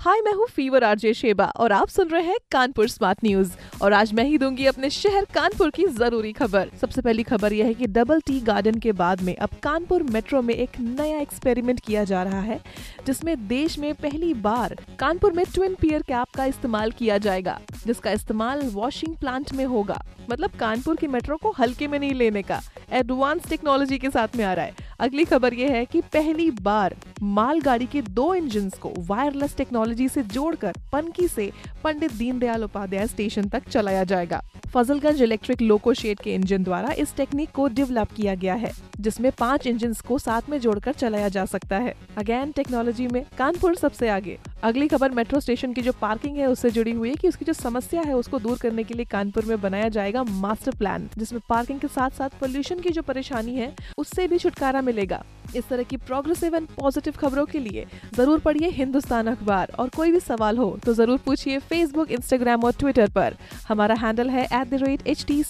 [0.00, 3.52] हाय मैं हूँ fever RJ Sheba और आप सुन रहे हैं कानपुर स्मार्ट न्यूज़
[3.82, 7.66] और आज मैं ही दूँगी अपने शहर कानपुर की ज़रूरी खबर। सबसे पहली खबर यह
[7.66, 11.80] है कि डबल टी गार्डन के बाद में अब कानपुर मेट्रो में एक नया एक्सपेरिमेंट
[11.80, 12.60] किया जा रहा है,
[13.06, 18.10] जिसमें देश में पहली बार कानपुर में ट्विन पियर कैप का इस्तेमाल किया जाएगा, जिसका
[18.10, 22.60] इस्तेमाल वॉशिंग प्लांट में होगा। मतलब कानपुर की मेट्रो को हल्के में नहीं लेने का।
[22.92, 26.94] एडवांस टेक्नोलॉजी के साथ में आ रहा है। अगली खबर ये है कि पहली बार
[27.22, 31.50] मालगाड़ी के दो इंजन को वायरलेस टेक्नोलॉजी से जोड़कर पनकी से
[31.84, 34.42] पंडित दीनदयाल उपाध्याय स्टेशन तक चलाया जाएगा।
[34.74, 39.30] फजलगंज इलेक्ट्रिक लोको शेड के इंजन द्वारा इस टेक्निक को डेवलप किया गया है, जिसमें
[39.32, 44.08] पाँच इंजन को साथ में जोड़कर चलाया जा सकता है। अगेन टेक्नोलॉजी में कानपुर सबसे
[44.08, 47.44] आगे। अगली खबर मेट्रो स्टेशन की जो पार्किंग है, उससे जुड़ी हुई है कि उसकी
[47.44, 51.40] जो समस्या है, उसको दूर करने के लिए कानपुर में बनाया जाएगा मास्टर प्लान जिसमें
[51.48, 55.24] पार्किंग के साथ साथ पोल्यूशन की जो परेशानी है, उससे भी छुटकारा मिलेगा।
[55.56, 60.12] इस तरह की प्रोग्रेसिव एंड पॉजिटिव खबरों के लिए ज़रूर पढ़िए हिंदुस्तान अखबार। और कोई
[60.12, 63.36] भी सवाल हो तो ज़रूर पूछिए फेसबुक इंस्टाग्राम और ट्विटर पर।
[63.68, 65.42] हमारा हैंडल है at the rate H T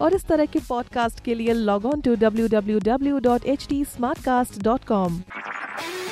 [0.00, 3.66] और इस तरह के पॉडकास्ट के लिए log on to W W W dot H
[3.68, 3.84] T
[4.88, 5.22] com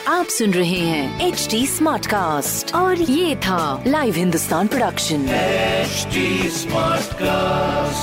[0.09, 5.27] आप सुन रहे हैं एच डी स्मार्ट कास्ट और ये था live Hindustan production
[5.85, 6.21] HD
[6.53, 7.94] Smartcast.